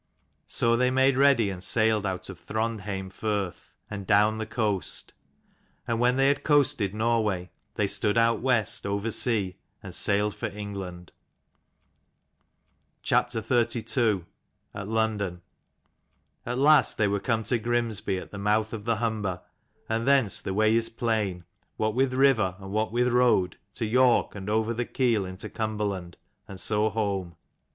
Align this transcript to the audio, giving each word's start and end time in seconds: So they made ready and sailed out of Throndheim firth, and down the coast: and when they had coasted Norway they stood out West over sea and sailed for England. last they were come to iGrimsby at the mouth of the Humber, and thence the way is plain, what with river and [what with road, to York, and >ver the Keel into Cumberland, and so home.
So 0.47 0.75
they 0.75 0.89
made 0.89 1.15
ready 1.15 1.51
and 1.51 1.63
sailed 1.63 2.07
out 2.07 2.27
of 2.27 2.39
Throndheim 2.39 3.11
firth, 3.11 3.71
and 3.87 4.07
down 4.07 4.39
the 4.39 4.47
coast: 4.47 5.13
and 5.87 5.99
when 5.99 6.17
they 6.17 6.27
had 6.29 6.43
coasted 6.43 6.95
Norway 6.95 7.51
they 7.75 7.85
stood 7.85 8.17
out 8.17 8.39
West 8.41 8.87
over 8.87 9.11
sea 9.11 9.57
and 9.83 9.93
sailed 9.93 10.33
for 10.35 10.47
England. 10.47 11.11
last 13.13 13.33
they 13.35 13.41
were 13.43 13.59
come 13.83 14.25
to 17.43 17.59
iGrimsby 17.59 18.19
at 18.19 18.31
the 18.31 18.39
mouth 18.39 18.73
of 18.73 18.85
the 18.85 18.95
Humber, 18.95 19.43
and 19.87 20.07
thence 20.07 20.39
the 20.39 20.53
way 20.55 20.75
is 20.75 20.89
plain, 20.89 21.45
what 21.77 21.93
with 21.93 22.15
river 22.15 22.55
and 22.57 22.71
[what 22.71 22.91
with 22.91 23.09
road, 23.09 23.55
to 23.75 23.85
York, 23.85 24.33
and 24.33 24.47
>ver 24.47 24.73
the 24.73 24.85
Keel 24.85 25.25
into 25.27 25.47
Cumberland, 25.47 26.17
and 26.47 26.59
so 26.59 26.89
home. 26.89 27.35